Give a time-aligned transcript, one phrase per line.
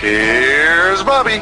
[0.00, 1.38] Here's Bobby.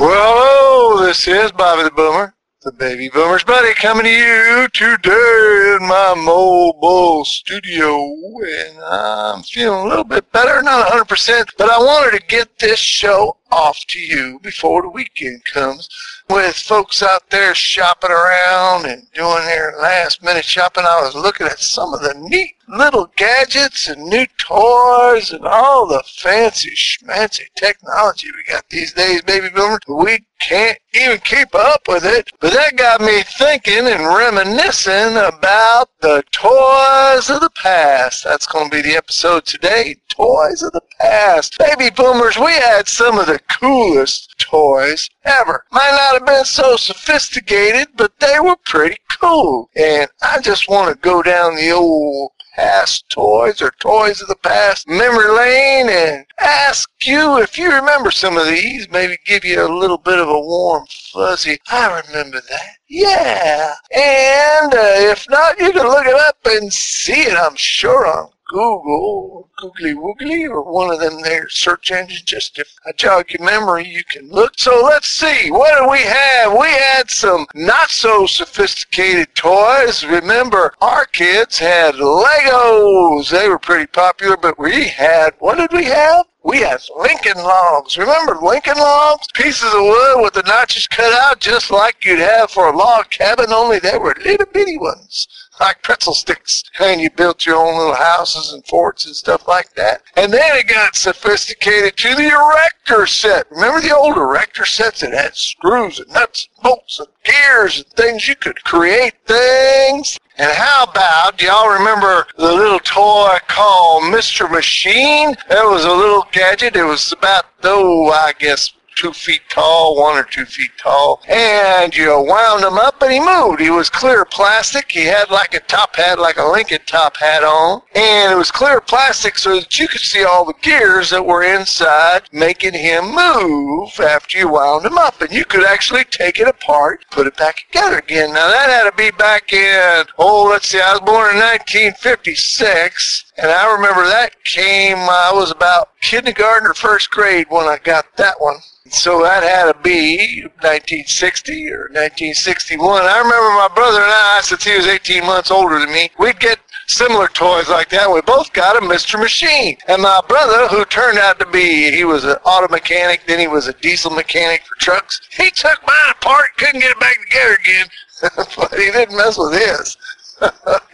[0.00, 5.76] Well, hello, this is Bobby the Boomer, the baby boomer's buddy, coming to you today
[5.80, 7.96] in my mobile studio.
[8.44, 12.80] And I'm feeling a little bit better, not 100%, but I wanted to get this
[12.80, 15.88] show off to you before the weekend comes
[16.30, 21.46] with folks out there shopping around and doing their last minute shopping, I was looking
[21.46, 27.44] at some of the neat little gadgets and new toys and all the fancy schmancy
[27.54, 29.78] technology we got these days, baby boomer.
[29.88, 32.30] We can't even keep up with it.
[32.40, 38.24] But that got me thinking and reminiscing about the toys of the past.
[38.24, 39.96] That's going to be the episode today.
[40.08, 41.58] Toys of the past.
[41.58, 45.64] Baby boomers, we had some of the coolest toys ever.
[45.70, 49.70] Might not have been so sophisticated, but they were pretty cool.
[49.76, 54.36] And I just want to go down the old past toys or toys of the
[54.36, 59.64] past memory lane and ask you if you remember some of these, maybe give you
[59.64, 61.58] a little bit of a warm fuzzy.
[61.70, 62.76] I remember that.
[62.88, 63.74] Yeah.
[63.94, 68.28] And uh, if not, you can look it up and see it, I'm sure, on
[68.52, 72.20] Google, Googly Woogly, or one of them there search engines.
[72.20, 74.58] Just if I jog your memory, you can look.
[74.58, 75.50] So let's see.
[75.50, 76.52] What do we have?
[76.52, 80.04] We had some not so sophisticated toys.
[80.04, 83.30] Remember, our kids had Legos.
[83.30, 86.26] They were pretty popular, but we had, what did we have?
[86.44, 87.96] We had Lincoln logs.
[87.96, 89.28] Remember Lincoln logs?
[89.32, 93.08] Pieces of wood with the notches cut out just like you'd have for a log
[93.08, 95.26] cabin, only they were little bitty ones
[95.60, 99.74] like pretzel sticks, and you built your own little houses and forts and stuff like
[99.74, 100.02] that.
[100.16, 103.50] And then it got sophisticated to the erector set.
[103.50, 107.86] Remember the old erector sets that had screws and nuts and bolts and gears and
[107.88, 108.26] things?
[108.26, 110.18] You could create things.
[110.38, 114.50] And how about, do y'all remember the little toy called Mr.
[114.50, 115.36] Machine?
[115.48, 116.74] That was a little gadget.
[116.74, 121.96] It was about, though, I guess, two feet tall, one or two feet tall, and
[121.96, 123.60] you wound him up and he moved.
[123.60, 124.90] He was clear plastic.
[124.90, 128.50] He had like a top hat, like a Lincoln top hat on, and it was
[128.50, 133.14] clear plastic so that you could see all the gears that were inside making him
[133.14, 135.20] move after you wound him up.
[135.20, 138.32] And you could actually take it apart, put it back together again.
[138.32, 143.31] Now that had to be back in, oh, let's see, I was born in 1956.
[143.42, 147.76] And I remember that came, uh, I was about kindergarten or first grade when I
[147.82, 148.56] got that one.
[148.88, 153.02] So that had to be 1960 or 1961.
[153.02, 156.38] I remember my brother and I, since he was 18 months older than me, we'd
[156.38, 158.08] get similar toys like that.
[158.12, 159.18] We both got a Mr.
[159.18, 159.76] Machine.
[159.88, 163.48] And my brother, who turned out to be, he was an auto mechanic, then he
[163.48, 167.58] was a diesel mechanic for trucks, he took mine apart, couldn't get it back together
[167.60, 167.86] again.
[168.56, 169.96] but he didn't mess with his.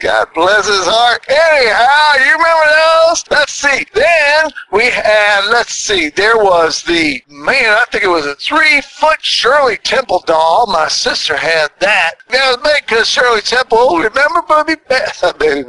[0.01, 1.25] God bless his heart.
[1.29, 3.25] Anyhow, you remember those?
[3.31, 3.87] Let's see.
[3.95, 8.81] Then we had, let's see, there was the, man, I think it was a three
[8.81, 10.67] foot Shirley Temple doll.
[10.67, 12.15] My sister had that.
[12.31, 12.57] Made
[12.87, 14.81] because Shirley Temple, oh, remember Baby,
[15.39, 15.65] baby,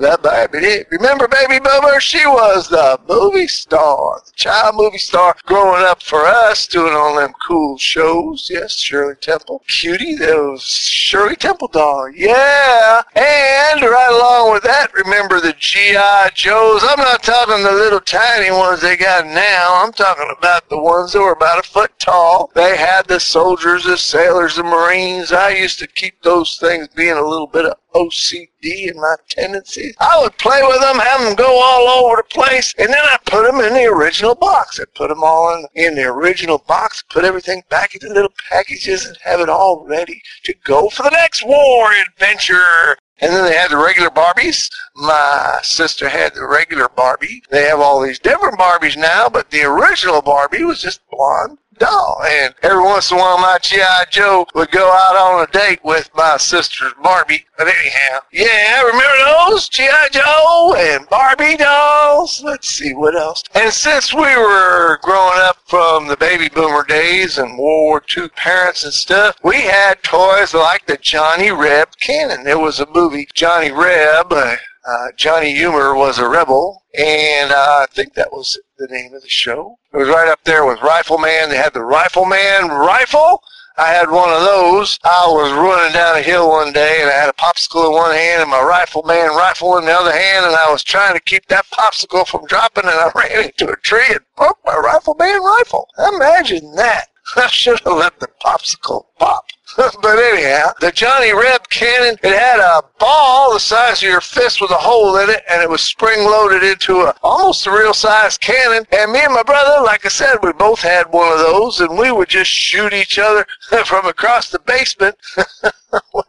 [0.52, 2.00] baby, remember Baby Bubba?
[2.00, 7.16] She was the movie star, the child movie star growing up for us, doing all
[7.16, 8.48] them cool shows.
[8.52, 9.64] Yes, Shirley Temple.
[9.68, 12.10] Cutie, that was Shirley Temple doll.
[12.10, 13.04] Yeah.
[13.16, 16.32] And and right along with that, remember the G.I.
[16.34, 16.82] Joes.
[16.84, 19.84] I'm not talking the little tiny ones they got now.
[19.84, 22.52] I'm talking about the ones that were about a foot tall.
[22.56, 25.32] They had the soldiers, the sailors, the Marines.
[25.32, 29.96] I used to keep those things being a little bit of OCD in my tendencies.
[30.00, 33.18] I would play with them, have them go all over the place, and then I
[33.26, 34.80] put them in the original box.
[34.80, 39.06] I put them all in, in the original box, put everything back into little packages,
[39.06, 42.98] and have it all ready to go for the next war adventure.
[43.22, 44.70] And then they had the regular Barbies.
[44.96, 47.44] My sister had the regular Barbie.
[47.50, 52.22] They have all these different Barbies now, but the original Barbie was just blonde doll.
[52.28, 54.06] And every once in a while, my G.I.
[54.12, 57.46] Joe would go out on a date with my sister's Barbie.
[57.58, 59.70] But anyhow, yeah, remember those?
[59.70, 60.10] G.I.
[60.12, 62.42] Joe and Barbie dolls?
[62.44, 63.44] Let's see, what else?
[63.56, 68.30] And since we were growing up from the baby boomer days and World War II
[68.30, 72.44] parents and stuff, we had toys like the Johnny Reb cannon.
[72.44, 74.32] There was a movie, Johnny Reb.
[74.32, 74.56] Uh,
[74.86, 79.22] uh, Johnny Yuma was a rebel and uh, I think that was the name of
[79.22, 79.78] the show.
[79.94, 81.50] It was right up there with Rifleman.
[81.50, 83.42] They had the Rifleman rifle.
[83.78, 85.00] I had one of those.
[85.06, 88.14] I was running down a hill one day and I had a popsicle in one
[88.14, 91.46] hand and my rifleman rifle in the other hand and I was trying to keep
[91.48, 95.88] that popsicle from dropping and I ran into a tree and broke my rifleman rifle.
[96.14, 97.08] Imagine that.
[97.38, 99.46] I should have let the popsicle pop.
[100.02, 104.62] but anyhow, the Johnny Reb cannon, it had a ball the size of your fist
[104.62, 107.94] with a hole in it, and it was spring loaded into a almost a real
[107.94, 108.86] size cannon.
[108.92, 111.98] And me and my brother, like I said, we both had one of those, and
[111.98, 113.46] we would just shoot each other
[113.86, 115.16] from across the basement.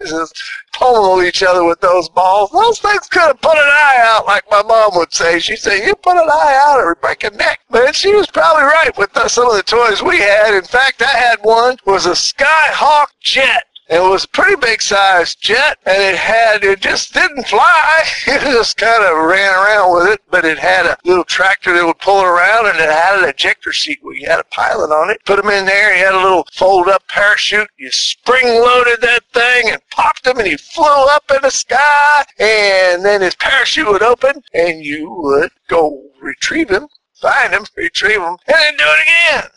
[0.06, 0.42] just
[0.72, 2.50] pummel each other with those balls.
[2.50, 5.38] Those things could have put an eye out, like my mom would say.
[5.38, 8.64] She'd say, "You put an eye out, or break a neck." But she was probably
[8.64, 10.54] right with the, some of the toys we had.
[10.54, 13.64] In fact, I had one was a Skyhawk jet.
[13.88, 18.04] It was a pretty big sized jet and it had, it just didn't fly.
[18.26, 21.84] It just kind of ran around with it, but it had a little tractor that
[21.84, 24.92] would pull it around and it had an ejector seat where you had a pilot
[24.92, 25.18] on it.
[25.24, 27.68] Put them in there, you had a little fold up parachute.
[27.78, 32.24] You spring loaded that thing and popped him and he flew up in the sky
[32.38, 36.86] and then his parachute would open and you would go retrieve him,
[37.20, 39.50] find him, retrieve him, and then do it again.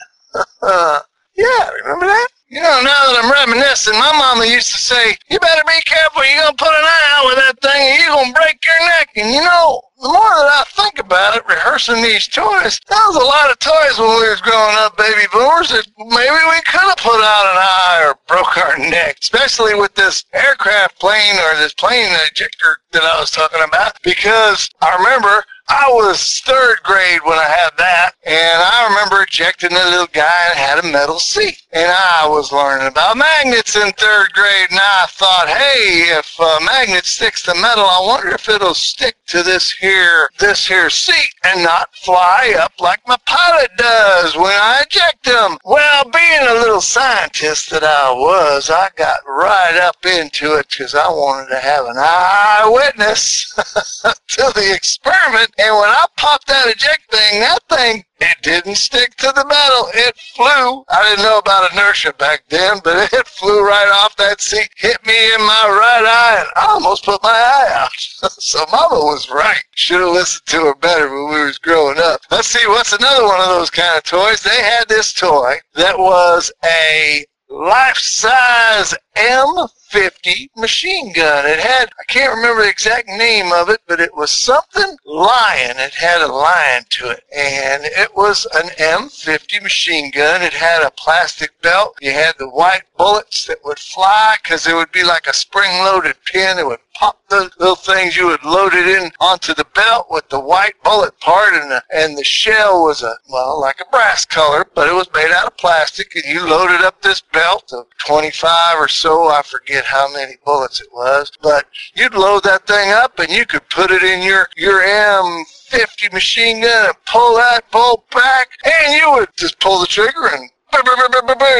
[1.35, 2.27] yeah, remember that?
[2.53, 6.21] You know, now that I'm reminiscing, my mama used to say, you better be careful,
[6.21, 9.09] you're to put an eye out with that thing and you're to break your neck.
[9.15, 13.15] And you know, the more that I think about it, rehearsing these toys, that was
[13.15, 16.83] a lot of toys when we was growing up, baby boomers, that maybe we could
[16.83, 21.55] have put out an eye or broke our neck, especially with this aircraft plane or
[21.57, 27.21] this plane ejector that I was talking about, because I remember I was third grade
[27.23, 31.19] when I had that, and I remember ejecting the little guy and had a metal
[31.19, 31.63] seat.
[31.71, 36.59] And I was learning about magnets in third grade, and I thought, hey, if a
[36.65, 39.93] magnet sticks to metal, I wonder if it'll stick to this here,
[40.40, 45.57] this here seat and not fly up like my pilot does when I eject them.
[45.63, 50.95] Well, being a little scientist that I was, I got right up into it because
[50.95, 55.51] I wanted to have an eyewitness to the experiment.
[55.57, 59.89] And when I popped that eject thing, that thing it didn't stick to the metal.
[59.93, 60.85] It flew.
[60.89, 65.05] I didn't know about inertia back then, but it flew right off that seat, hit
[65.05, 67.91] me in my right eye, and I almost put my eye out.
[67.97, 69.63] so Mama was right.
[69.75, 72.21] Should have listened to her better when we was growing up.
[72.31, 74.41] Let's see, what's another one of those kind of toys?
[74.41, 81.45] They had this toy that was a life-size M 50 machine gun.
[81.45, 85.77] It had, I can't remember the exact name of it, but it was something lion.
[85.77, 87.24] It had a lion to it.
[87.31, 90.42] And it was an M50 machine gun.
[90.42, 91.95] It had a plastic belt.
[92.01, 96.16] You had the white bullets that would fly because it would be like a spring-loaded
[96.25, 96.57] pin.
[96.57, 98.16] It would pop the little things.
[98.16, 101.83] You would load it in onto the belt with the white bullet part, and the,
[101.94, 105.48] and the shell was a, well, like a brass color, but it was made out
[105.48, 110.38] of plastic, and you loaded up this belt of 25 or I forget how many
[110.45, 111.65] bullets it was, but
[111.95, 116.61] you'd load that thing up and you could put it in your, your M50 machine
[116.61, 120.50] gun and pull that bolt back, and you would just pull the trigger and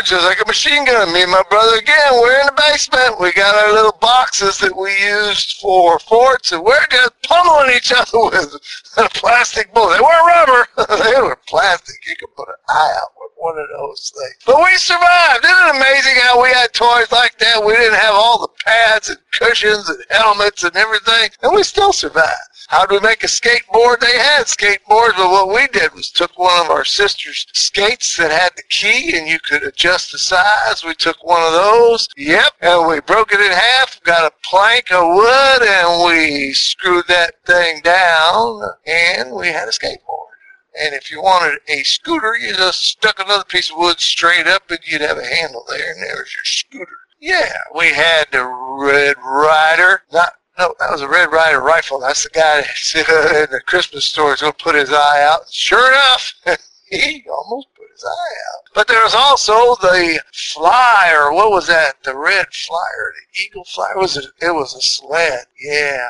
[0.06, 1.14] just like a machine gun.
[1.14, 3.20] Me and my brother again, we're in the basement.
[3.20, 7.92] We got our little boxes that we used for forts, and we're just pummeling each
[7.92, 9.98] other with plastic bullet.
[9.98, 10.68] They weren't rubber,
[11.04, 11.96] they were plastic.
[12.08, 14.36] You could put an eye out with one of those things.
[14.46, 15.46] But we survived.
[15.46, 17.64] Isn't it amazing how we had toys like that?
[17.66, 21.94] We didn't have all the pads and cushions and helmets and everything, and we still
[21.94, 22.53] survived.
[22.74, 24.00] How do we make a skateboard?
[24.00, 28.32] They had skateboards, but what we did was took one of our sister's skates that
[28.32, 30.84] had the key and you could adjust the size.
[30.84, 32.10] We took one of those.
[32.18, 32.54] Yep.
[32.62, 37.36] And we broke it in half, got a plank of wood, and we screwed that
[37.46, 40.34] thing down, and we had a skateboard.
[40.76, 44.72] And if you wanted a scooter, you just stuck another piece of wood straight up
[44.72, 46.98] and you'd have a handle there, and there's your scooter.
[47.20, 52.00] Yeah, we had the Red Ryder, not no, that was a Red Ryder rifle.
[52.00, 52.60] That's the guy
[53.40, 55.52] in the Christmas store is going to put his eye out.
[55.52, 56.34] Sure enough,
[56.90, 58.64] he almost put his eye out.
[58.74, 61.32] But there was also the flyer.
[61.32, 62.04] what was that?
[62.04, 63.98] The red flyer, the eagle flyer.
[63.98, 64.26] Was it?
[64.42, 65.46] It was a sled.
[65.60, 66.10] Yeah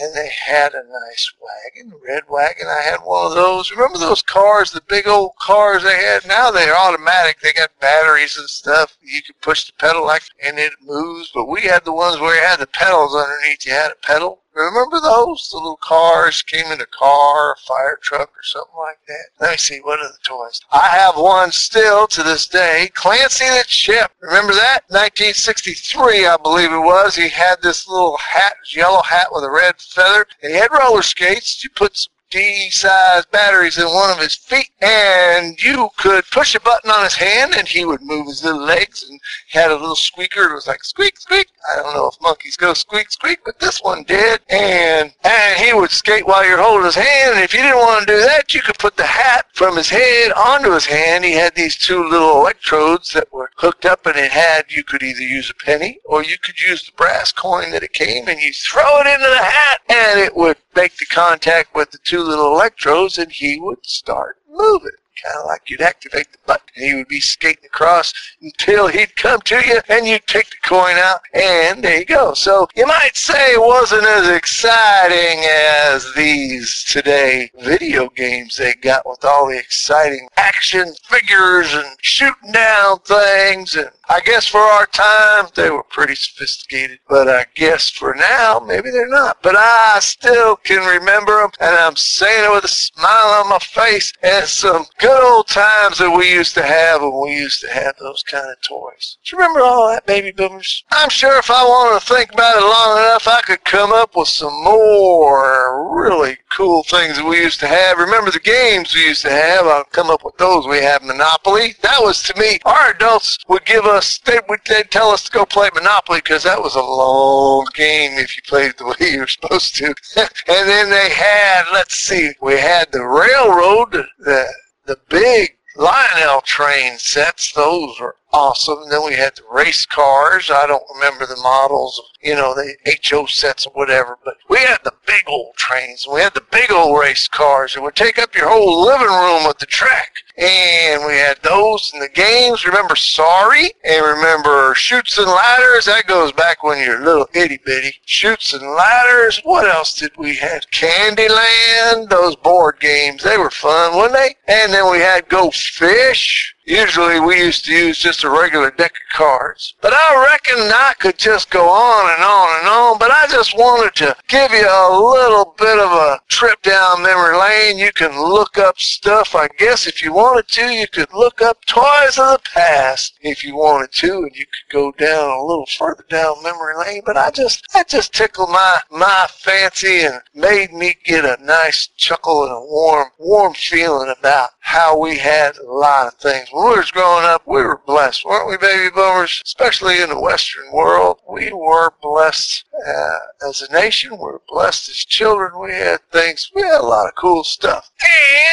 [0.00, 2.66] and they had a nice wagon, red wagon.
[2.68, 3.70] I had one of those.
[3.70, 6.26] Remember those cars, the big old cars they had?
[6.26, 7.40] Now they're automatic.
[7.40, 8.96] They got batteries and stuff.
[9.02, 11.30] You can push the pedal like, and it moves.
[11.34, 13.66] But we had the ones where you had the pedals underneath.
[13.66, 15.48] You had a pedal Remember those?
[15.50, 19.26] The little cars came in a car, a fire truck, or something like that.
[19.40, 20.60] Let me see, what are the toys?
[20.72, 22.90] I have one still to this day.
[22.94, 24.10] Clancy the Chip.
[24.20, 24.82] Remember that?
[24.88, 27.14] 1963, I believe it was.
[27.14, 31.02] He had this little hat, yellow hat with a red feather, and he had roller
[31.02, 31.62] skates.
[31.62, 36.60] You put some D-sized batteries in one of his feet, and you could push a
[36.60, 39.74] button on his hand, and he would move his little legs, and he had a
[39.74, 40.44] little squeaker.
[40.44, 41.48] It was like squeak, squeak.
[41.72, 44.40] I don't know if monkeys go squeak, squeak, but this one did.
[44.48, 47.34] And and he would skate while you're holding his hand.
[47.34, 49.88] And if you didn't want to do that, you could put the hat from his
[49.88, 51.24] head onto his hand.
[51.24, 55.02] He had these two little electrodes that were hooked up, and it had you could
[55.02, 58.40] either use a penny or you could use the brass coin that it came, and
[58.40, 62.22] you throw it into the hat, and it would make the contact with the two
[62.22, 66.66] little electrodes, and he would start moving kind of like you'd activate the button.
[66.76, 70.56] And he would be skating across until he'd come to you and you'd take the
[70.68, 72.34] coin out and there you go.
[72.34, 79.06] So you might say it wasn't as exciting as these today video games they got
[79.06, 84.86] with all the exciting action figures and shooting down things and I guess for our
[84.86, 86.98] time, they were pretty sophisticated.
[87.08, 89.40] But I guess for now, maybe they're not.
[89.40, 93.60] But I still can remember them, and I'm saying it with a smile on my
[93.60, 97.70] face, and some good old times that we used to have when we used to
[97.70, 99.18] have those kind of toys.
[99.24, 100.84] Do you remember all that, baby boomers?
[100.90, 104.16] I'm sure if I wanted to think about it long enough, I could come up
[104.16, 107.98] with some more really cool things that we used to have.
[107.98, 109.66] Remember the games we used to have?
[109.66, 110.66] I'll come up with those.
[110.66, 111.74] We have Monopoly.
[111.82, 115.32] That was to me, our adults would give us they would they'd tell us to
[115.32, 119.20] go play Monopoly because that was a long game if you played the way you
[119.20, 119.86] were supposed to.
[120.16, 124.46] and then they had, let's see, we had the railroad, the
[124.86, 127.52] the big Lionel train sets.
[127.52, 128.88] Those were awesome.
[128.88, 130.50] Then we had the race cars.
[130.50, 134.78] I don't remember the models, you know, the HO sets or whatever, but we had
[134.84, 136.06] the big old trains.
[136.10, 139.46] We had the big old race cars that would take up your whole living room
[139.46, 140.12] with the track.
[140.36, 142.64] And we had those in the games.
[142.64, 143.72] Remember Sorry?
[143.84, 145.84] And remember Chutes and Ladders?
[145.84, 147.96] That goes back when you're little itty bitty.
[148.06, 149.40] Chutes and Ladders.
[149.44, 150.62] What else did we have?
[150.70, 152.08] Candyland.
[152.08, 153.22] Those board games.
[153.22, 154.36] They were fun, weren't they?
[154.48, 156.54] And then we had Go Fish.
[156.70, 159.74] Usually we used to use just a regular deck of cards.
[159.80, 163.58] But I reckon I could just go on and on and on, but I just
[163.58, 167.78] wanted to give you a little bit of a trip down memory lane.
[167.78, 170.70] You can look up stuff, I guess, if you wanted to.
[170.70, 174.72] You could look up toys of the past if you wanted to, and you could
[174.72, 177.02] go down a little further down memory lane.
[177.04, 181.88] But I just, that just tickled my, my fancy and made me get a nice
[181.96, 186.90] chuckle and a warm, warm feeling about how we had a lot of things was
[186.90, 189.42] growing up, we were blessed, weren't we, baby boomers?
[189.44, 194.12] Especially in the Western world, we were blessed uh, as a nation.
[194.12, 195.58] We were blessed as children.
[195.60, 196.50] We had things.
[196.54, 197.90] We had a lot of cool stuff,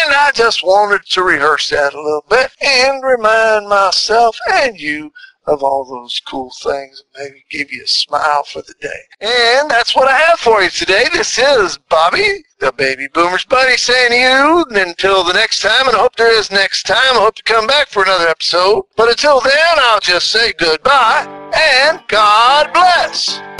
[0.05, 5.11] and I just wanted to rehearse that a little bit and remind myself and you
[5.47, 9.01] of all those cool things and maybe give you a smile for the day.
[9.21, 11.05] And that's what I have for you today.
[11.11, 15.95] This is Bobby, the Baby Boomer's Buddy, saying to you until the next time, and
[15.95, 16.97] I hope there is next time.
[16.97, 18.83] I hope to come back for another episode.
[18.95, 21.25] But until then, I'll just say goodbye
[21.55, 23.56] and God bless.